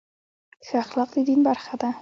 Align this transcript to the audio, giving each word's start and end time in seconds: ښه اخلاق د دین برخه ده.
ښه 0.65 0.75
اخلاق 0.83 1.09
د 1.15 1.17
دین 1.27 1.39
برخه 1.49 1.73
ده. 1.81 1.89